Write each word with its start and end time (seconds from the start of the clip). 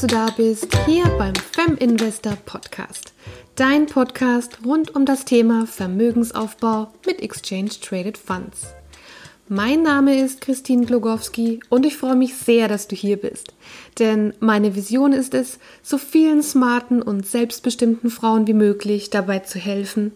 du 0.00 0.06
da 0.06 0.28
bist, 0.36 0.68
hier 0.86 1.06
beim 1.18 1.34
Fem 1.34 1.76
Investor 1.76 2.36
Podcast. 2.46 3.14
Dein 3.56 3.86
Podcast 3.86 4.58
rund 4.64 4.94
um 4.94 5.04
das 5.04 5.24
Thema 5.24 5.66
Vermögensaufbau 5.66 6.92
mit 7.04 7.20
Exchange 7.20 7.70
Traded 7.80 8.16
Funds. 8.16 8.74
Mein 9.48 9.82
Name 9.82 10.20
ist 10.20 10.40
Christine 10.40 10.86
Glogowski 10.86 11.58
und 11.68 11.84
ich 11.84 11.96
freue 11.96 12.14
mich 12.14 12.36
sehr, 12.36 12.68
dass 12.68 12.86
du 12.86 12.94
hier 12.94 13.16
bist. 13.16 13.54
Denn 13.98 14.34
meine 14.38 14.76
Vision 14.76 15.12
ist 15.12 15.34
es, 15.34 15.58
so 15.82 15.98
vielen 15.98 16.44
smarten 16.44 17.02
und 17.02 17.26
selbstbestimmten 17.26 18.10
Frauen 18.10 18.46
wie 18.46 18.54
möglich 18.54 19.10
dabei 19.10 19.40
zu 19.40 19.58
helfen, 19.58 20.12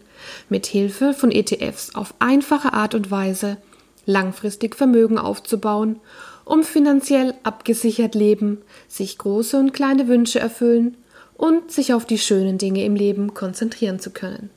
mit 0.47 0.65
Hilfe 0.65 1.13
von 1.13 1.29
ETFs 1.29 1.93
auf 1.93 2.13
einfache 2.19 2.71
Art 2.71 2.95
und 2.95 3.11
Weise 3.11 3.57
langfristig 4.05 4.75
Vermögen 4.75 5.17
aufzubauen 5.17 5.99
um 6.45 6.63
finanziell 6.63 7.33
abgesichert 7.43 8.15
leben, 8.15 8.59
sich 8.87 9.17
große 9.17 9.57
und 9.57 9.73
kleine 9.73 10.07
Wünsche 10.07 10.39
erfüllen 10.39 10.97
und 11.35 11.71
sich 11.71 11.93
auf 11.93 12.05
die 12.05 12.17
schönen 12.17 12.57
Dinge 12.57 12.83
im 12.85 12.95
Leben 12.95 13.33
konzentrieren 13.33 13.99
zu 13.99 14.11
können. 14.11 14.49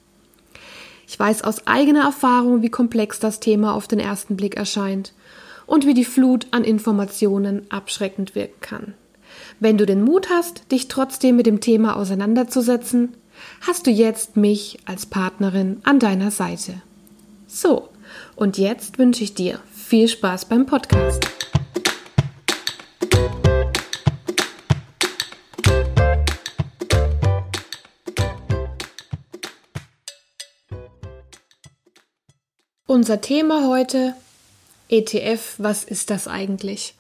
Ich 1.09 1.19
weiß 1.19 1.43
aus 1.43 1.67
eigener 1.67 2.03
Erfahrung, 2.05 2.62
wie 2.62 2.71
komplex 2.71 3.21
das 3.21 3.39
Thema 3.39 3.75
auf 3.75 3.87
den 3.87 4.01
ersten 4.01 4.37
Blick 4.37 4.57
erscheint 4.57 5.12
und 5.67 5.87
wie 5.87 5.95
die 5.95 6.05
Flut 6.05 6.49
an 6.51 6.65
Informationen 6.65 7.62
abschreckend 7.71 8.34
wirken 8.34 8.61
kann. 8.61 8.95
Wenn 9.61 9.79
du 9.79 9.87
den 9.87 10.03
Mut 10.03 10.29
hast, 10.31 10.71
dich 10.73 10.89
trotzdem 10.89 11.37
mit 11.37 11.47
dem 11.47 11.61
Thema 11.61 11.97
auseinanderzusetzen, 11.97 13.15
hast 13.61 13.87
du 13.87 13.91
jetzt 13.91 14.37
mich 14.37 14.79
als 14.84 15.07
Partnerin 15.07 15.81
an 15.84 15.98
deiner 15.98 16.31
Seite. 16.31 16.75
So, 17.47 17.89
und 18.34 18.59
jetzt 18.59 18.98
wünsche 18.98 19.25
ich 19.25 19.34
dir 19.34 19.61
viel 19.73 20.09
Spaß 20.09 20.47
beim 20.47 20.67
Podcast. 20.67 21.27
Unser 32.89 33.20
Thema 33.20 33.69
heute 33.69 34.14
ETF, 34.89 35.56
was 35.59 35.84
ist 35.84 36.09
das 36.11 36.28
eigentlich? 36.28 36.94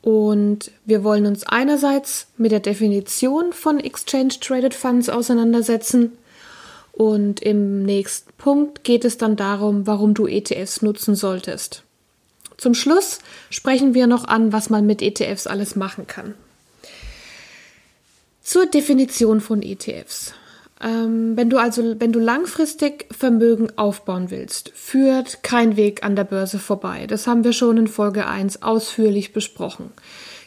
Und 0.00 0.70
wir 0.84 1.04
wollen 1.04 1.26
uns 1.26 1.44
einerseits 1.44 2.28
mit 2.36 2.52
der 2.52 2.60
Definition 2.60 3.52
von 3.52 3.78
Exchange 3.78 4.34
Traded 4.40 4.72
Funds 4.72 5.08
auseinandersetzen 5.08 6.12
und 6.92 7.40
im 7.42 7.82
nächsten 7.82 8.32
Punkt 8.38 8.82
geht 8.82 9.04
es 9.04 9.18
dann 9.18 9.36
darum, 9.36 9.86
warum 9.86 10.14
du 10.14 10.26
ETFs 10.26 10.80
nutzen 10.80 11.14
solltest. 11.14 11.85
Zum 12.56 12.74
Schluss 12.74 13.18
sprechen 13.50 13.94
wir 13.94 14.06
noch 14.06 14.24
an, 14.24 14.52
was 14.52 14.70
man 14.70 14.86
mit 14.86 15.02
ETFs 15.02 15.46
alles 15.46 15.76
machen 15.76 16.06
kann. 16.06 16.34
Zur 18.42 18.66
Definition 18.66 19.40
von 19.40 19.62
ETFs. 19.62 20.32
Ähm, 20.80 21.36
wenn 21.36 21.50
du 21.50 21.58
also, 21.58 21.98
wenn 21.98 22.12
du 22.12 22.20
langfristig 22.20 23.06
Vermögen 23.10 23.76
aufbauen 23.76 24.30
willst, 24.30 24.70
führt 24.74 25.42
kein 25.42 25.76
Weg 25.76 26.04
an 26.04 26.16
der 26.16 26.24
Börse 26.24 26.58
vorbei. 26.58 27.06
Das 27.06 27.26
haben 27.26 27.44
wir 27.44 27.52
schon 27.52 27.78
in 27.78 27.88
Folge 27.88 28.26
1 28.26 28.62
ausführlich 28.62 29.32
besprochen. 29.32 29.90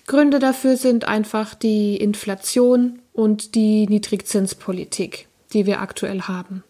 Gründe 0.08 0.40
dafür 0.40 0.78
sind 0.78 1.06
einfach 1.06 1.56
die 1.56 1.98
Inflation 1.98 3.00
und 3.14 3.56
die 3.56 3.88
Niedrigzinspolitik, 3.88 5.28
die 5.54 5.66
wir 5.66 5.82
aktuell 5.82 6.22
haben. 6.22 6.64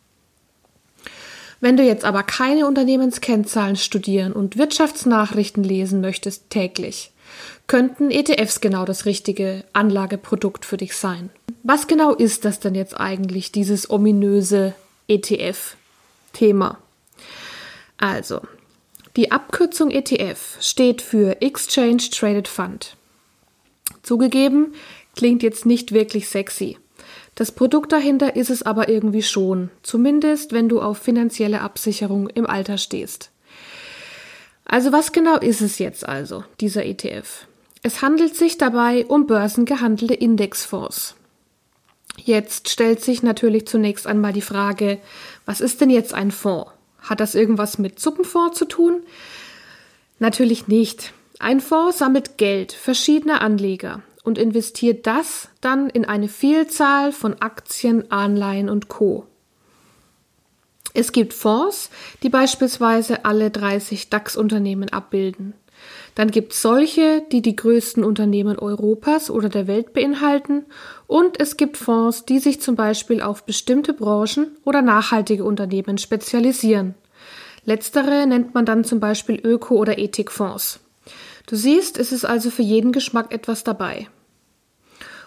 Wenn 1.61 1.75
du 1.75 1.83
jetzt 1.83 2.05
aber 2.05 2.23
keine 2.23 2.65
Unternehmenskennzahlen 2.65 3.75
studieren 3.75 4.31
und 4.33 4.57
Wirtschaftsnachrichten 4.57 5.63
lesen 5.63 6.01
möchtest 6.01 6.49
täglich, 6.49 7.11
könnten 7.67 8.11
ETFs 8.11 8.61
genau 8.61 8.85
das 8.85 9.05
richtige 9.05 9.63
Anlageprodukt 9.73 10.65
für 10.65 10.77
dich 10.77 10.95
sein. 10.95 11.29
Was 11.63 11.87
genau 11.87 12.13
ist 12.13 12.45
das 12.45 12.59
denn 12.59 12.75
jetzt 12.75 12.99
eigentlich, 12.99 13.51
dieses 13.51 13.89
ominöse 13.89 14.73
ETF-Thema? 15.07 16.79
Also, 17.97 18.41
die 19.15 19.31
Abkürzung 19.31 19.91
ETF 19.91 20.57
steht 20.61 21.01
für 21.01 21.41
Exchange 21.41 22.03
Traded 22.11 22.47
Fund. 22.47 22.95
Zugegeben, 24.01 24.73
klingt 25.15 25.43
jetzt 25.43 25.65
nicht 25.65 25.91
wirklich 25.91 26.29
sexy. 26.29 26.77
Das 27.39 27.53
Produkt 27.53 27.93
dahinter 27.93 28.35
ist 28.35 28.49
es 28.49 28.63
aber 28.63 28.89
irgendwie 28.89 29.23
schon, 29.23 29.69
zumindest 29.81 30.51
wenn 30.51 30.67
du 30.67 30.81
auf 30.81 30.97
finanzielle 30.97 31.61
Absicherung 31.61 32.27
im 32.27 32.45
Alter 32.45 32.77
stehst. 32.77 33.31
Also 34.65 34.91
was 34.91 35.13
genau 35.13 35.37
ist 35.37 35.61
es 35.61 35.79
jetzt 35.79 36.05
also, 36.05 36.43
dieser 36.59 36.83
ETF? 36.83 37.47
Es 37.81 38.01
handelt 38.01 38.35
sich 38.35 38.57
dabei 38.57 39.05
um 39.05 39.25
börsengehandelte 39.25 40.15
Indexfonds. 40.15 41.15
Jetzt 42.17 42.67
stellt 42.67 43.01
sich 43.01 43.23
natürlich 43.23 43.65
zunächst 43.67 44.05
einmal 44.05 44.33
die 44.33 44.41
Frage, 44.41 44.99
was 45.45 45.61
ist 45.61 45.79
denn 45.79 45.89
jetzt 45.89 46.13
ein 46.13 46.31
Fonds? 46.31 46.71
Hat 46.99 47.21
das 47.21 47.35
irgendwas 47.35 47.77
mit 47.77 48.01
Suppenfonds 48.01 48.59
zu 48.59 48.65
tun? 48.65 49.01
Natürlich 50.19 50.67
nicht. 50.67 51.13
Ein 51.39 51.61
Fonds 51.61 51.99
sammelt 51.99 52.37
Geld 52.37 52.73
verschiedener 52.73 53.39
Anleger 53.39 54.03
und 54.23 54.37
investiert 54.37 55.07
das 55.07 55.49
dann 55.61 55.89
in 55.89 56.05
eine 56.05 56.27
Vielzahl 56.27 57.11
von 57.11 57.41
Aktien, 57.41 58.11
Anleihen 58.11 58.69
und 58.69 58.87
Co. 58.87 59.25
Es 60.93 61.11
gibt 61.11 61.33
Fonds, 61.33 61.89
die 62.23 62.29
beispielsweise 62.29 63.25
alle 63.25 63.51
30 63.51 64.09
DAX-Unternehmen 64.09 64.89
abbilden. 64.89 65.53
Dann 66.15 66.31
gibt 66.31 66.53
es 66.53 66.61
solche, 66.61 67.23
die 67.31 67.41
die 67.41 67.55
größten 67.55 68.03
Unternehmen 68.03 68.59
Europas 68.59 69.29
oder 69.29 69.49
der 69.49 69.67
Welt 69.67 69.93
beinhalten. 69.93 70.65
Und 71.07 71.39
es 71.39 71.55
gibt 71.55 71.77
Fonds, 71.77 72.25
die 72.25 72.39
sich 72.39 72.59
zum 72.59 72.75
Beispiel 72.75 73.21
auf 73.21 73.45
bestimmte 73.45 73.93
Branchen 73.93 74.57
oder 74.65 74.81
nachhaltige 74.81 75.43
Unternehmen 75.45 75.97
spezialisieren. 75.97 76.95
Letztere 77.65 78.25
nennt 78.27 78.53
man 78.53 78.65
dann 78.65 78.83
zum 78.83 78.99
Beispiel 78.99 79.35
Öko- 79.35 79.77
oder 79.77 79.97
Ethikfonds. 79.97 80.79
Du 81.49 81.55
siehst, 81.55 81.97
es 81.97 82.11
ist 82.11 82.25
also 82.25 82.51
für 82.51 82.61
jeden 82.61 82.91
Geschmack 82.91 83.33
etwas 83.33 83.63
dabei. 83.63 84.07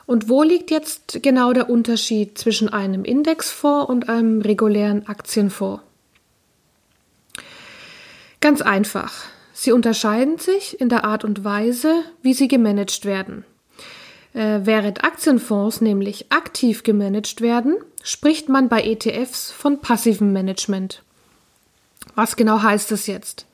Und 0.06 0.28
wo 0.28 0.44
liegt 0.44 0.70
jetzt 0.70 1.20
genau 1.20 1.52
der 1.52 1.68
Unterschied 1.68 2.38
zwischen 2.38 2.68
einem 2.68 3.04
Indexfonds 3.04 3.88
und 3.88 4.08
einem 4.08 4.40
regulären 4.40 5.08
Aktienfonds? 5.08 5.82
Ganz 8.40 8.62
einfach. 8.62 9.12
Sie 9.52 9.72
unterscheiden 9.72 10.38
sich 10.38 10.80
in 10.80 10.88
der 10.88 11.04
Art 11.04 11.24
und 11.24 11.42
Weise, 11.42 12.04
wie 12.22 12.34
sie 12.34 12.46
gemanagt 12.46 13.04
werden. 13.04 13.44
Äh, 14.32 14.60
während 14.62 15.02
Aktienfonds 15.02 15.80
nämlich 15.80 16.30
aktiv 16.30 16.84
gemanagt 16.84 17.40
werden, 17.40 17.78
spricht 18.04 18.48
man 18.48 18.68
bei 18.68 18.84
ETFs 18.84 19.50
von 19.50 19.80
passivem 19.80 20.32
Management. 20.32 21.02
Was 22.14 22.36
genau 22.36 22.62
heißt 22.62 22.92
das 22.92 23.08
jetzt? 23.08 23.46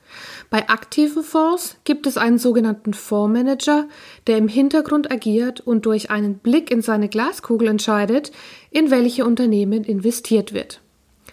Bei 0.50 0.69
aktiven 0.70 1.22
Fonds 1.22 1.76
gibt 1.84 2.06
es 2.06 2.16
einen 2.16 2.38
sogenannten 2.38 2.94
Fondsmanager, 2.94 3.86
der 4.26 4.38
im 4.38 4.48
Hintergrund 4.48 5.10
agiert 5.10 5.60
und 5.60 5.84
durch 5.84 6.10
einen 6.10 6.38
Blick 6.38 6.70
in 6.70 6.81
seine 6.81 7.09
Glaskugel 7.09 7.69
entscheidet, 7.69 8.32
in 8.70 8.91
welche 8.91 9.26
Unternehmen 9.26 9.84
investiert 9.84 10.54
wird. 10.54 10.81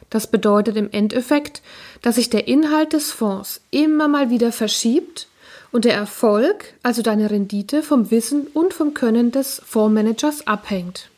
Das 0.10 0.28
bedeutet 0.28 0.76
im 0.76 0.92
Endeffekt, 0.92 1.62
dass 2.02 2.16
sich 2.16 2.30
der 2.30 2.48
Inhalt 2.48 2.94
des 2.94 3.12
Fonds 3.12 3.62
immer 3.72 4.08
mal 4.10 4.30
wieder 4.30 4.52
verschiebt 4.52 5.28
und 5.72 5.86
der 5.86 5.94
Erfolg, 5.94 6.74
also 6.84 7.02
deine 7.02 7.32
Rendite, 7.32 7.84
vom 7.84 8.12
Wissen 8.12 8.48
und 8.48 8.74
vom 8.74 8.94
Können 8.94 9.32
des 9.32 9.62
Fondsmanagers 9.66 10.46
abhängt. 10.46 11.10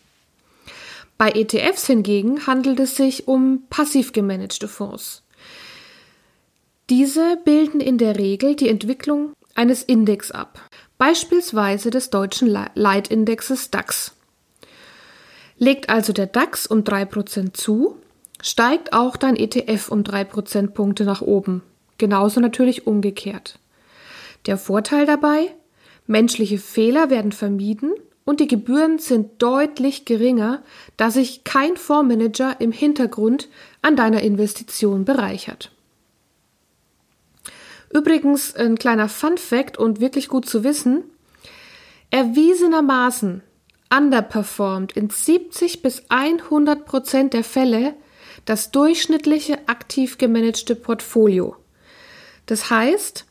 Bei 1.18 1.31
ETFs 1.31 1.88
hingegen 1.88 2.46
handelt 2.46 2.80
es 2.80 2.96
sich 2.96 3.28
um 3.28 3.63
passiv 3.69 4.13
gemanagte 4.13 4.68
Fonds. 4.68 5.24
Diese 6.90 7.38
bilden 7.44 7.81
in 7.81 7.98
der 7.98 8.18
Regel 8.18 8.56
die 8.56 8.69
Entwicklung 8.69 9.34
eines 9.56 9.84
Index 9.84 10.31
ab, 10.31 10.62
beispielsweise 10.98 11.89
des 11.89 12.12
deutschen 12.12 12.48
Leitindexes 12.75 13.72
DAX. 13.72 14.16
Legt 15.57 15.89
also 15.89 16.13
der 16.13 16.28
DAX 16.28 16.66
um 16.66 16.84
3% 16.84 17.54
zu, 17.54 17.98
steigt 18.42 18.94
auch 18.94 19.18
dein 19.18 19.36
ETF 19.36 19.89
um 19.89 20.06
drei 20.06 20.24
Prozentpunkte 20.24 21.04
nach 21.04 21.22
oben. 21.22 21.62
Genauso 21.98 22.39
natürlich 22.39 22.88
umgekehrt. 22.88 23.60
Der 24.45 24.57
Vorteil 24.57 25.06
dabei? 25.06 25.54
Menschliche 26.06 26.57
Fehler 26.57 27.10
werden 27.10 27.33
vermieden 27.33 27.92
und 28.24 28.40
die 28.40 28.48
Gebühren 28.48 28.98
sind 28.98 29.42
deutlich 29.42 30.06
geringer, 30.06 30.63
da 30.95 31.12
sich 31.12 31.44
kein 31.44 31.75
Fondsmanager 31.75 32.62
im 32.62 32.72
Hintergrund 32.72 33.50
an 33.81 33.98
deiner 33.98 34.22
Investition 34.22 35.04
bereichert. 35.04 35.72
Übrigens 37.92 38.56
ein 38.56 38.78
kleiner 38.78 39.10
Fun 39.10 39.38
fact 39.38 39.78
und 39.78 40.00
wirklich 40.00 40.28
gut 40.28 40.48
zu 40.48 40.63
wissen. 40.63 41.04
Erwiesenermaßen 42.10 43.42
underperformt 43.95 44.94
in 44.94 45.10
70 45.10 45.81
bis 45.81 46.04
100 46.10 46.86
Prozent 46.86 47.34
der 47.34 47.44
Fälle 47.44 47.94
das 48.45 48.72
durchschnittliche 48.72 49.68
aktiv 49.68 50.18
gemanagte 50.18 50.75
Portfolio. 50.75 51.56
Das 52.45 52.69
heißt, 52.69 53.25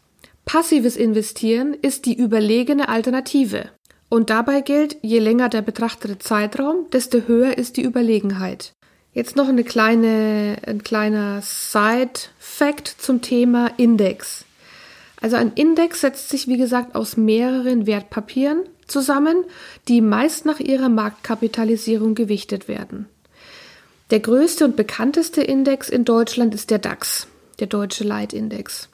passives 0.44 0.96
Investieren 0.96 1.74
ist 1.74 2.06
die 2.06 2.16
überlegene 2.16 2.88
Alternative. 2.88 3.70
Und 4.08 4.30
dabei 4.30 4.60
gilt, 4.60 4.96
je 5.02 5.18
länger 5.18 5.48
der 5.48 5.62
betrachtete 5.62 6.18
Zeitraum, 6.18 6.88
desto 6.92 7.22
höher 7.26 7.58
ist 7.58 7.76
die 7.76 7.82
Überlegenheit. 7.82 8.72
Jetzt 9.12 9.34
noch 9.34 9.48
eine 9.48 9.64
kleine, 9.64 10.58
ein 10.66 10.82
kleiner 10.82 11.40
Side-Fact 11.42 12.86
zum 12.98 13.22
Thema 13.22 13.70
Index. 13.78 14.45
Also 15.20 15.36
ein 15.36 15.52
Index 15.54 16.02
setzt 16.02 16.28
sich, 16.28 16.46
wie 16.46 16.58
gesagt, 16.58 16.94
aus 16.94 17.16
mehreren 17.16 17.86
Wertpapieren 17.86 18.62
zusammen, 18.86 19.44
die 19.88 20.00
meist 20.00 20.44
nach 20.44 20.60
ihrer 20.60 20.88
Marktkapitalisierung 20.88 22.14
gewichtet 22.14 22.68
werden. 22.68 23.06
Der 24.10 24.20
größte 24.20 24.64
und 24.64 24.76
bekannteste 24.76 25.42
Index 25.42 25.88
in 25.88 26.04
Deutschland 26.04 26.54
ist 26.54 26.70
der 26.70 26.78
DAX, 26.78 27.26
der 27.58 27.66
Deutsche 27.66 28.04
Leitindex. 28.04 28.88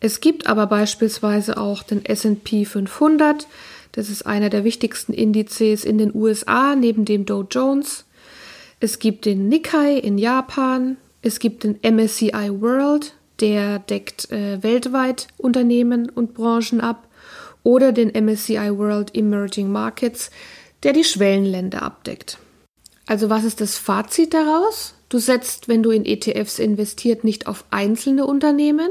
Es 0.00 0.20
gibt 0.20 0.46
aber 0.46 0.66
beispielsweise 0.66 1.56
auch 1.56 1.82
den 1.82 2.04
SP 2.04 2.64
500, 2.64 3.46
das 3.92 4.08
ist 4.08 4.26
einer 4.26 4.50
der 4.50 4.64
wichtigsten 4.64 5.12
Indizes 5.12 5.84
in 5.84 5.98
den 5.98 6.14
USA 6.14 6.76
neben 6.76 7.04
dem 7.04 7.26
Dow 7.26 7.44
Jones. 7.48 8.04
Es 8.78 8.98
gibt 8.98 9.24
den 9.24 9.48
Nikkei 9.48 9.94
in 9.94 10.16
Japan. 10.16 10.96
Es 11.22 11.38
gibt 11.38 11.64
den 11.64 11.78
MSCI 11.82 12.50
World, 12.60 13.14
der 13.40 13.78
deckt 13.78 14.30
äh, 14.30 14.62
weltweit 14.62 15.28
Unternehmen 15.36 16.08
und 16.08 16.34
Branchen 16.34 16.80
ab. 16.80 17.08
Oder 17.62 17.92
den 17.92 18.08
MSCI 18.08 18.78
World 18.78 19.14
Emerging 19.14 19.70
Markets, 19.70 20.30
der 20.82 20.92
die 20.94 21.04
Schwellenländer 21.04 21.82
abdeckt. 21.82 22.38
Also 23.06 23.28
was 23.28 23.44
ist 23.44 23.60
das 23.60 23.76
Fazit 23.76 24.32
daraus? 24.32 24.94
Du 25.08 25.18
setzt, 25.18 25.68
wenn 25.68 25.82
du 25.82 25.90
in 25.90 26.06
ETFs 26.06 26.58
investiert, 26.58 27.24
nicht 27.24 27.46
auf 27.46 27.64
einzelne 27.70 28.24
Unternehmen, 28.24 28.90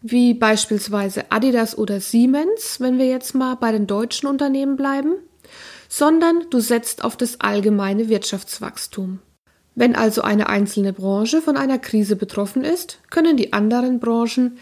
wie 0.00 0.32
beispielsweise 0.32 1.30
Adidas 1.30 1.76
oder 1.76 2.00
Siemens, 2.00 2.80
wenn 2.80 2.98
wir 2.98 3.06
jetzt 3.06 3.34
mal 3.34 3.56
bei 3.56 3.72
den 3.72 3.86
deutschen 3.86 4.28
Unternehmen 4.28 4.76
bleiben, 4.76 5.16
sondern 5.88 6.46
du 6.50 6.60
setzt 6.60 7.04
auf 7.04 7.16
das 7.16 7.40
allgemeine 7.40 8.08
Wirtschaftswachstum. 8.08 9.18
Wenn 9.80 9.96
also 9.96 10.20
eine 10.20 10.50
einzelne 10.50 10.92
Branche 10.92 11.40
von 11.40 11.56
einer 11.56 11.78
Krise 11.78 12.14
betroffen 12.14 12.64
ist, 12.64 12.98
können 13.08 13.38
die 13.38 13.54
anderen 13.54 13.98
Branchen 13.98 14.58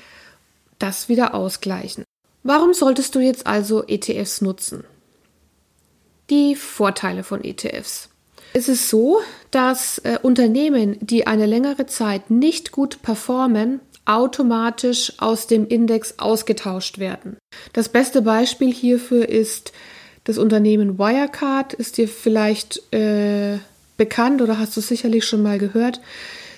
das 0.78 1.08
wieder 1.08 1.34
ausgleichen. 1.34 2.04
Warum 2.44 2.72
solltest 2.72 3.16
du 3.16 3.18
jetzt 3.18 3.44
also 3.44 3.82
ETFs 3.84 4.42
nutzen? 4.42 4.84
Die 6.30 6.54
Vorteile 6.54 7.24
von 7.24 7.42
ETFs. 7.42 8.10
Es 8.52 8.68
ist 8.68 8.88
so, 8.88 9.18
dass 9.50 9.98
äh, 10.04 10.20
Unternehmen, 10.22 10.96
die 11.00 11.26
eine 11.26 11.46
längere 11.46 11.86
Zeit 11.86 12.30
nicht 12.30 12.70
gut 12.70 13.02
performen, 13.02 13.80
automatisch 14.04 15.14
aus 15.18 15.48
dem 15.48 15.66
Index 15.66 16.20
ausgetauscht 16.20 17.00
werden. 17.00 17.38
Das 17.72 17.88
beste 17.88 18.22
Beispiel 18.22 18.72
hierfür 18.72 19.28
ist 19.28 19.72
das 20.22 20.38
Unternehmen 20.38 20.96
Wirecard 20.96 21.72
ist 21.72 21.96
dir 21.96 22.06
vielleicht 22.06 22.92
äh, 22.92 23.58
bekannt 23.98 24.40
oder 24.40 24.58
hast 24.58 24.74
du 24.76 24.80
sicherlich 24.80 25.26
schon 25.26 25.42
mal 25.42 25.58
gehört. 25.58 26.00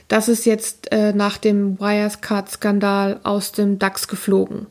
Das 0.06 0.28
ist 0.28 0.46
jetzt 0.46 0.92
äh, 0.92 1.12
nach 1.12 1.38
dem 1.38 1.80
Wirecard-Skandal 1.80 3.20
aus 3.24 3.52
dem 3.52 3.78
DAX 3.78 4.06
geflogen. 4.06 4.66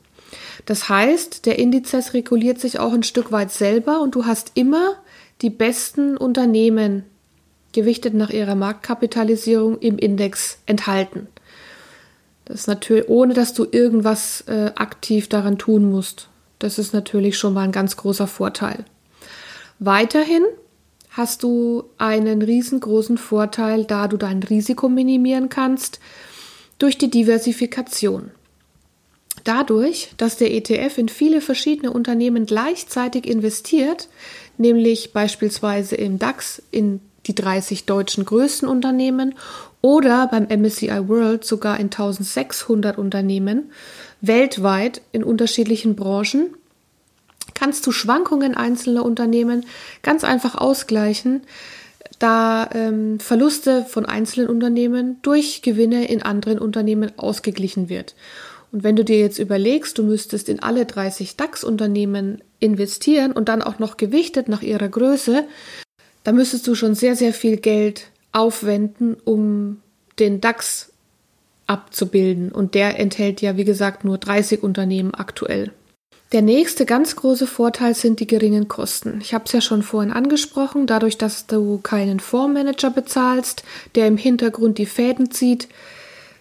Das 0.66 0.88
heißt, 0.88 1.45
der 1.45 1.60
Indizes 1.60 2.13
reguliert 2.13 2.60
sich 2.60 2.80
auch 2.80 2.94
ein 2.94 3.04
Stück 3.04 3.31
weit 3.31 3.51
selber 3.51 4.01
und 4.01 4.16
du 4.16 4.25
hast 4.25 4.51
immer 4.56 4.95
die 5.42 5.50
besten 5.50 6.18
Unternehmen 6.18 7.04
gewichtet 7.71 8.13
nach 8.13 8.30
ihrer 8.30 8.56
Marktkapitalisierung 8.56 9.80
im 9.80 9.98
Index 9.98 10.60
enthalten. 10.66 11.27
Das 12.45 12.62
ist 12.62 12.68
natürlich, 12.68 13.07
ohne 13.07 13.33
dass 13.33 13.54
du 13.54 13.66
irgendwas 13.69 14.42
äh, 14.48 14.71
aktiv 14.75 15.30
daran 15.30 15.57
tun 15.57 15.89
musst. 15.89 16.30
Das 16.57 16.80
ist 16.80 16.94
natürlich 16.94 17.38
schon 17.38 17.54
mal 17.54 17.63
ein 17.63 17.71
ganz 17.71 17.95
großer 17.95 18.27
Vorteil. 18.27 18.86
Weiterhin 19.77 20.44
hast 21.09 21.44
du 21.44 21.85
einen 21.97 22.41
riesengroßen 22.41 23.17
Vorteil, 23.17 23.85
da 23.85 24.07
du 24.07 24.17
dein 24.17 24.44
Risiko 24.44 24.89
minimieren 24.89 25.50
kannst 25.50 26.00
durch 26.77 26.97
die 26.97 27.09
Diversifikation. 27.09 28.31
Dadurch, 29.44 30.11
dass 30.17 30.38
der 30.38 30.53
ETF 30.53 30.97
in 30.97 31.09
viele 31.09 31.41
verschiedene 31.41 31.91
Unternehmen 31.91 32.45
gleichzeitig 32.45 33.25
investiert, 33.25 34.09
nämlich 34.57 35.13
beispielsweise 35.13 35.95
im 35.95 36.19
DAX 36.19 36.61
in 36.71 37.00
die 37.25 37.35
30 37.35 37.85
deutschen 37.85 38.25
größten 38.25 38.67
Unternehmen 38.67 39.35
oder 39.81 40.27
beim 40.27 40.47
MSCI 40.47 41.07
World 41.07 41.45
sogar 41.45 41.79
in 41.79 41.85
1600 41.85 42.97
Unternehmen, 42.97 43.71
weltweit 44.21 45.01
in 45.11 45.23
unterschiedlichen 45.23 45.95
Branchen, 45.95 46.53
kannst 47.59 47.85
du 47.85 47.91
Schwankungen 47.91 48.56
einzelner 48.56 49.03
Unternehmen 49.03 49.65
ganz 50.01 50.23
einfach 50.23 50.56
ausgleichen, 50.56 51.41
da 52.19 52.69
ähm, 52.73 53.19
Verluste 53.19 53.83
von 53.83 54.06
einzelnen 54.06 54.50
Unternehmen 54.50 55.17
durch 55.23 55.61
Gewinne 55.61 56.09
in 56.09 56.21
anderen 56.21 56.57
Unternehmen 56.57 57.11
ausgeglichen 57.17 57.89
wird. 57.89 58.15
Und 58.71 58.83
wenn 58.83 58.95
du 58.95 59.03
dir 59.03 59.19
jetzt 59.19 59.39
überlegst, 59.39 59.97
du 59.97 60.03
müsstest 60.03 60.47
in 60.47 60.61
alle 60.61 60.85
30 60.85 61.35
DAX-Unternehmen 61.35 62.41
investieren 62.59 63.33
und 63.33 63.50
dann 63.50 63.61
auch 63.61 63.79
noch 63.79 63.97
gewichtet 63.97 64.47
nach 64.47 64.61
ihrer 64.61 64.88
Größe, 64.88 65.45
dann 66.23 66.35
müsstest 66.35 66.65
du 66.67 66.75
schon 66.75 66.95
sehr, 66.95 67.15
sehr 67.15 67.33
viel 67.33 67.57
Geld 67.57 68.07
aufwenden, 68.31 69.17
um 69.25 69.81
den 70.19 70.39
DAX 70.39 70.91
abzubilden. 71.67 72.51
Und 72.51 72.73
der 72.73 73.00
enthält 73.00 73.41
ja, 73.41 73.57
wie 73.57 73.65
gesagt, 73.65 74.06
nur 74.06 74.17
30 74.17 74.63
Unternehmen 74.63 75.13
aktuell. 75.13 75.71
Der 76.31 76.44
nächste 76.44 76.86
ganz 76.86 77.16
große 77.16 77.48
Vorteil 77.48 77.96
sind 77.96 78.20
die 78.20 78.28
geringen 78.28 78.68
Kosten. 78.68 79.20
Ich 79.20 79.34
habe 79.34 79.46
es 79.46 79.52
ja 79.52 79.62
schon 79.62 79.81
vorhin 79.81 80.12
angesprochen, 80.12 80.86
dadurch, 80.86 81.18
dass 81.18 81.48
du 81.48 81.80
keinen 81.80 82.20
Fondsmanager 82.20 82.92
bezahlst, 82.92 83.64
der 83.96 84.06
im 84.06 84.16
Hintergrund 84.16 84.78
die 84.78 84.86
Fäden 84.86 85.31
zieht, 85.31 85.68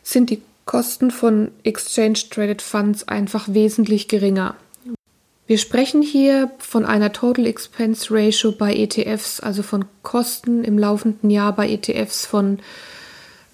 sind 0.02 0.28
die 0.28 0.42
Kosten 0.66 1.10
von 1.10 1.52
Exchange 1.62 2.18
Traded 2.28 2.60
Funds 2.60 3.08
einfach 3.08 3.48
wesentlich 3.48 4.08
geringer. 4.08 4.56
Wir 5.46 5.56
sprechen 5.56 6.02
hier 6.02 6.50
von 6.58 6.84
einer 6.84 7.10
Total 7.10 7.46
Expense 7.46 8.08
Ratio 8.10 8.52
bei 8.52 8.74
ETFs, 8.74 9.40
also 9.40 9.62
von 9.62 9.86
Kosten 10.02 10.64
im 10.64 10.78
laufenden 10.78 11.30
Jahr 11.30 11.56
bei 11.56 11.66
ETFs 11.70 12.26
von 12.26 12.58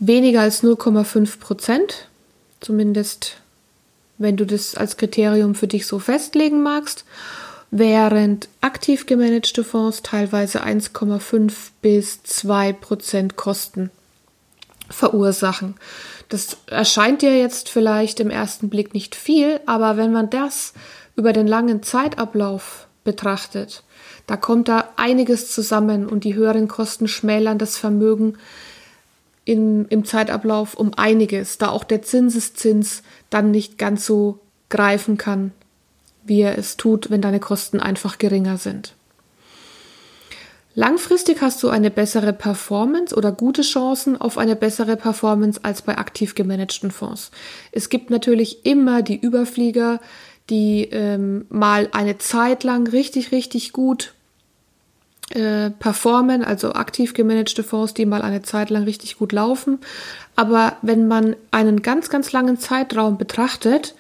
weniger 0.01 0.41
als 0.41 0.65
0,5 0.65 1.39
Prozent, 1.39 2.09
zumindest 2.61 3.37
wenn 4.19 4.37
du 4.37 4.47
das 4.47 4.75
als 4.75 4.97
Kriterium 4.97 5.55
für 5.55 5.67
dich 5.67 5.87
so 5.87 5.99
festlegen 5.99 6.63
magst, 6.63 7.05
während 7.71 8.49
aktiv 8.61 9.07
gemanagte 9.07 9.65
Fonds 9.65 10.03
teilweise 10.03 10.65
1,5 10.65 11.53
bis 11.83 12.23
2 12.23 12.73
Prozent 12.73 13.37
Kosten 13.37 13.91
verursachen. 14.89 15.75
Das 16.29 16.57
erscheint 16.67 17.23
dir 17.23 17.37
jetzt 17.37 17.69
vielleicht 17.69 18.21
im 18.21 18.31
ersten 18.31 18.69
Blick 18.69 18.95
nicht 18.95 19.15
viel, 19.15 19.61
aber 19.67 19.97
wenn 19.97 20.13
man 20.13 20.31
das 20.31 20.73
über 21.17 21.33
den 21.33 21.47
langen 21.47 21.83
Zeitablauf 21.83 22.87
betrachtet, 23.03 23.83
da 24.27 24.37
kommt 24.37 24.69
da 24.69 24.89
einiges 24.97 25.51
zusammen 25.53 26.07
und 26.07 26.25
die 26.25 26.35
höheren 26.35 26.69
Kosten 26.69 27.09
schmälern 27.09 27.59
das 27.59 27.77
Vermögen 27.77 28.39
in, 29.45 29.87
im 29.87 30.05
Zeitablauf 30.05 30.75
um 30.75 30.95
einiges, 30.95 31.59
da 31.59 31.69
auch 31.69 31.85
der 31.85 32.03
Zinseszins 32.03 33.03
dann 33.31 33.51
nicht 33.51 33.79
ganz 33.79 34.07
so 34.07 34.41
greifen 34.71 35.19
kann, 35.19 35.53
wie 36.25 36.41
er 36.41 36.59
es 36.59 36.77
tut, 36.77 37.11
wenn 37.11 37.21
deine 37.21 37.41
Kosten 37.41 37.81
einfach 37.81 38.19
geringer 38.19 38.57
sind. 38.57 38.95
Langfristig 40.77 41.41
hast 41.41 41.63
du 41.63 41.69
eine 41.69 41.91
bessere 41.91 42.33
Performance 42.33 43.15
oder 43.15 43.31
gute 43.31 43.63
Chancen 43.63 44.21
auf 44.21 44.39
eine 44.39 44.57
bessere 44.57 44.97
Performance 44.97 45.61
als 45.63 45.83
bei 45.83 45.97
aktiv 45.99 46.35
gemanagten 46.35 46.91
Fonds. 46.91 47.31
Es 47.71 47.89
gibt 47.89 48.11
natürlich 48.11 48.67
immer 48.67 49.03
die 49.03 49.17
Überflieger, 49.17 50.01
die 50.51 50.89
ähm, 50.91 51.47
mal 51.49 51.89
eine 51.93 52.19
Zeit 52.19 52.65
lang 52.65 52.89
richtig, 52.89 53.31
richtig 53.31 53.73
gut 53.73 54.15
äh, 55.31 55.71
performen, 55.71 56.45
also 56.45 56.75
aktiv 56.75 57.15
gemanagte 57.15 57.63
Fonds, 57.63 57.95
die 57.95 58.07
mal 58.07 58.23
eine 58.23 58.43
Zeit 58.43 58.71
lang 58.71 58.85
richtig 58.85 59.17
gut 59.17 59.33
laufen. 59.33 59.79
Aber 60.37 60.77
wenn 60.83 61.09
man 61.09 61.35
einen 61.51 61.83
ganz, 61.83 62.11
ganz 62.11 62.33
langen 62.33 62.59
Zeitraum 62.59 63.17
betrachtet, 63.17 63.95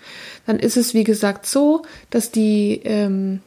dann 0.47 0.59
ist 0.59 0.76
es 0.76 0.93
wie 0.95 1.04
gesagt 1.04 1.47
so, 1.47 1.83
dass 2.11 2.31
die 2.31 2.81
ähm, 2.85 3.40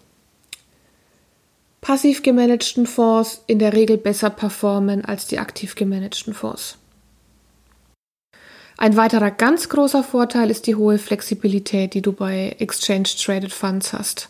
passiv 1.81 2.23
gemanagten 2.23 2.87
Fonds 2.87 3.43
in 3.47 3.59
der 3.59 3.73
Regel 3.73 3.97
besser 3.97 4.29
performen 4.29 5.05
als 5.05 5.27
die 5.27 5.39
aktiv 5.39 5.75
gemanagten 5.75 6.33
Fonds. 6.33 6.77
Ein 8.77 8.95
weiterer 8.95 9.31
ganz 9.31 9.69
großer 9.69 10.03
Vorteil 10.03 10.51
ist 10.51 10.67
die 10.67 10.75
hohe 10.75 10.99
Flexibilität, 10.99 11.93
die 11.93 12.01
du 12.01 12.11
bei 12.11 12.55
Exchange 12.59 13.09
Traded 13.17 13.51
Funds 13.51 13.93
hast. 13.93 14.29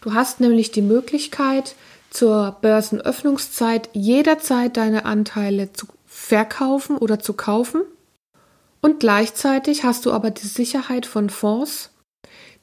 Du 0.00 0.12
hast 0.12 0.40
nämlich 0.40 0.72
die 0.72 0.82
Möglichkeit, 0.82 1.76
zur 2.14 2.56
Börsenöffnungszeit 2.62 3.90
jederzeit 3.92 4.76
deine 4.76 5.04
Anteile 5.04 5.72
zu 5.72 5.86
verkaufen 6.06 6.96
oder 6.96 7.18
zu 7.18 7.32
kaufen. 7.34 7.82
Und 8.80 9.00
gleichzeitig 9.00 9.82
hast 9.82 10.06
du 10.06 10.12
aber 10.12 10.30
die 10.30 10.46
Sicherheit 10.46 11.06
von 11.06 11.28
Fonds, 11.28 11.90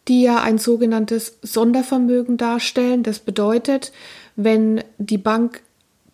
die 0.07 0.23
ja 0.23 0.41
ein 0.41 0.57
sogenanntes 0.57 1.37
Sondervermögen 1.41 2.37
darstellen. 2.37 3.03
Das 3.03 3.19
bedeutet, 3.19 3.91
wenn 4.37 4.83
die 4.97 5.17
Bank 5.17 5.61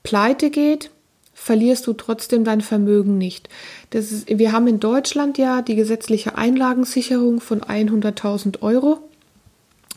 pleite 0.02 0.50
geht, 0.50 0.90
verlierst 1.34 1.86
du 1.86 1.94
trotzdem 1.94 2.44
dein 2.44 2.62
Vermögen 2.62 3.20
nicht. 3.20 3.50
Das 3.92 4.12
ist, 4.12 4.28
wir 4.28 4.52
haben 4.52 4.68
in 4.68 4.80
Deutschland 4.80 5.38
ja 5.38 5.62
die 5.62 5.76
gesetzliche 5.76 6.36
Einlagensicherung 6.36 7.40
von 7.40 7.62
100.000 7.62 8.64
Euro. 8.64 8.98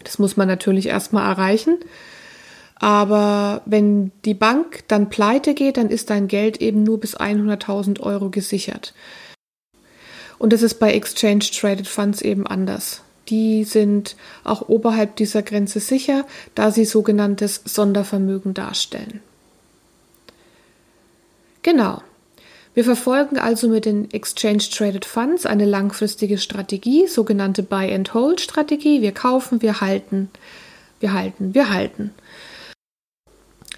Das 0.04 0.18
muss 0.18 0.37
man 0.37 0.47
natürlich 0.47 0.87
erstmal 0.87 1.26
erreichen. 1.26 1.78
Aber 2.80 3.60
wenn 3.66 4.10
die 4.25 4.34
Bank 4.34 4.84
dann 4.88 5.10
pleite 5.10 5.52
geht, 5.52 5.76
dann 5.76 5.90
ist 5.90 6.08
dein 6.08 6.28
Geld 6.28 6.62
eben 6.62 6.82
nur 6.82 6.99
bis 6.99 7.14
100.000 7.14 8.00
Euro 8.00 8.30
gesichert. 8.30 8.94
Und 10.38 10.54
das 10.54 10.62
ist 10.62 10.80
bei 10.80 10.94
Exchange 10.94 11.44
Traded 11.52 11.87
Funds 11.87 12.22
eben 12.22 12.46
anders. 12.46 13.02
Die 13.28 13.64
sind 13.64 14.16
auch 14.44 14.68
oberhalb 14.70 15.14
dieser 15.16 15.42
Grenze 15.42 15.78
sicher, 15.78 16.25
da 16.54 16.70
sie 16.70 16.87
sogenanntes 16.87 17.60
Sondervermögen 17.66 18.54
darstellen. 18.54 19.20
Genau. 21.62 22.00
Wir 22.72 22.84
verfolgen 22.84 23.38
also 23.38 23.68
mit 23.68 23.84
den 23.84 24.10
Exchange 24.10 24.64
Traded 24.72 25.04
Funds 25.04 25.44
eine 25.44 25.66
langfristige 25.66 26.38
Strategie, 26.38 27.06
sogenannte 27.08 27.62
Buy-and-Hold-Strategie. 27.62 29.02
Wir 29.02 29.12
kaufen, 29.12 29.60
wir 29.60 29.82
halten, 29.82 30.30
wir 31.00 31.12
halten, 31.12 31.52
wir 31.52 31.68
halten. 31.68 32.14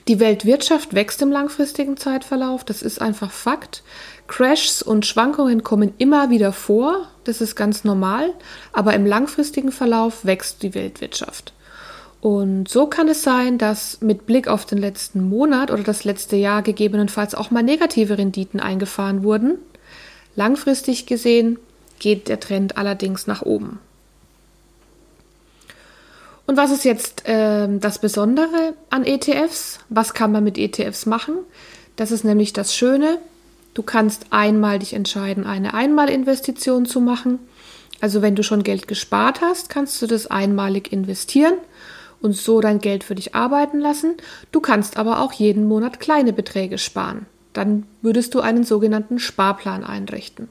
Die 0.08 0.18
Weltwirtschaft 0.18 0.94
wächst 0.94 1.22
im 1.22 1.30
langfristigen 1.30 1.96
Zeitverlauf, 1.96 2.64
das 2.64 2.82
ist 2.82 3.00
einfach 3.00 3.30
Fakt. 3.30 3.84
Crashs 4.26 4.82
und 4.82 5.06
Schwankungen 5.06 5.62
kommen 5.62 5.94
immer 5.98 6.30
wieder 6.30 6.52
vor, 6.52 7.08
das 7.24 7.40
ist 7.40 7.54
ganz 7.54 7.84
normal, 7.84 8.32
aber 8.72 8.94
im 8.94 9.06
langfristigen 9.06 9.70
Verlauf 9.70 10.24
wächst 10.24 10.62
die 10.62 10.74
Weltwirtschaft. 10.74 11.52
Und 12.20 12.68
so 12.68 12.86
kann 12.86 13.08
es 13.08 13.22
sein, 13.22 13.58
dass 13.58 14.00
mit 14.00 14.26
Blick 14.26 14.48
auf 14.48 14.64
den 14.64 14.78
letzten 14.78 15.28
Monat 15.28 15.70
oder 15.70 15.82
das 15.82 16.04
letzte 16.04 16.36
Jahr 16.36 16.62
gegebenenfalls 16.62 17.34
auch 17.34 17.50
mal 17.50 17.62
negative 17.62 18.16
Renditen 18.16 18.60
eingefahren 18.60 19.22
wurden. 19.22 19.58
Langfristig 20.34 21.06
gesehen 21.06 21.58
geht 21.98 22.28
der 22.28 22.40
Trend 22.40 22.76
allerdings 22.76 23.26
nach 23.26 23.42
oben. 23.42 23.80
Und 26.46 26.56
was 26.56 26.70
ist 26.70 26.84
jetzt 26.84 27.28
äh, 27.28 27.68
das 27.78 27.98
Besondere 27.98 28.74
an 28.90 29.04
ETFs? 29.04 29.78
Was 29.88 30.14
kann 30.14 30.32
man 30.32 30.44
mit 30.44 30.58
ETFs 30.58 31.06
machen? 31.06 31.38
Das 31.96 32.10
ist 32.10 32.24
nämlich 32.24 32.52
das 32.52 32.74
Schöne. 32.74 33.18
Du 33.74 33.82
kannst 33.82 34.26
einmal 34.30 34.78
dich 34.78 34.92
entscheiden, 34.92 35.46
eine 35.46 35.74
Einmalinvestition 35.74 36.84
zu 36.84 37.00
machen. 37.00 37.38
Also 38.00 38.20
wenn 38.20 38.34
du 38.34 38.42
schon 38.42 38.64
Geld 38.64 38.88
gespart 38.88 39.40
hast, 39.40 39.68
kannst 39.68 40.02
du 40.02 40.06
das 40.06 40.26
einmalig 40.26 40.92
investieren 40.92 41.54
und 42.20 42.34
so 42.34 42.60
dein 42.60 42.80
Geld 42.80 43.04
für 43.04 43.14
dich 43.14 43.34
arbeiten 43.34 43.78
lassen. 43.78 44.16
Du 44.50 44.60
kannst 44.60 44.96
aber 44.96 45.20
auch 45.20 45.32
jeden 45.32 45.66
Monat 45.68 46.00
kleine 46.00 46.32
Beträge 46.32 46.78
sparen. 46.78 47.26
Dann 47.52 47.86
würdest 48.00 48.34
du 48.34 48.40
einen 48.40 48.64
sogenannten 48.64 49.18
Sparplan 49.18 49.84
einrichten. 49.84 50.48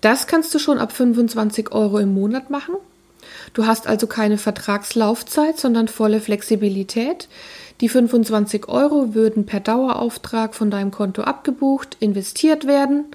Das 0.00 0.26
kannst 0.26 0.54
du 0.54 0.58
schon 0.58 0.78
ab 0.78 0.92
25 0.92 1.72
Euro 1.72 1.98
im 1.98 2.14
Monat 2.14 2.50
machen 2.50 2.76
Du 3.54 3.66
hast 3.66 3.86
also 3.86 4.06
keine 4.06 4.38
Vertragslaufzeit, 4.38 5.58
sondern 5.58 5.88
volle 5.88 6.20
Flexibilität. 6.20 7.28
Die 7.80 7.88
25 7.88 8.68
Euro 8.68 9.14
würden 9.14 9.46
per 9.46 9.60
Dauerauftrag 9.60 10.54
von 10.54 10.70
deinem 10.70 10.90
Konto 10.90 11.22
abgebucht, 11.22 11.96
investiert 12.00 12.66
werden. 12.66 13.06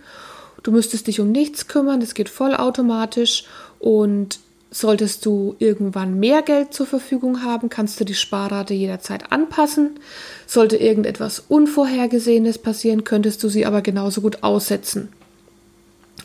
Du 0.64 0.72
müsstest 0.72 1.08
dich 1.08 1.20
um 1.20 1.32
nichts 1.32 1.68
kümmern, 1.68 2.00
das 2.00 2.16
geht 2.16 2.30
vollautomatisch 2.30 3.46
und 3.80 4.40
solltest 4.72 5.26
du 5.26 5.56
irgendwann 5.60 6.20
mehr 6.20 6.42
Geld 6.42 6.74
zur 6.74 6.86
Verfügung 6.86 7.44
haben, 7.44 7.70
kannst 7.70 8.00
du 8.00 8.04
die 8.04 8.16
Sparrate 8.16 8.74
jederzeit 8.74 9.32
anpassen. 9.32 10.00
Sollte 10.48 10.76
irgendetwas 10.76 11.44
Unvorhergesehenes 11.48 12.58
passieren, 12.58 13.04
könntest 13.04 13.44
du 13.44 13.50
sie 13.50 13.66
aber 13.66 13.82
genauso 13.82 14.22
gut 14.22 14.44
aussetzen. 14.44 15.10